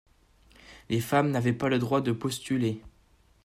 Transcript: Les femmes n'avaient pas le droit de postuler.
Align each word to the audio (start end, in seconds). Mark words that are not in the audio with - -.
Les 0.89 0.99
femmes 0.99 1.29
n'avaient 1.29 1.53
pas 1.53 1.69
le 1.69 1.77
droit 1.77 2.01
de 2.01 2.11
postuler. 2.11 2.81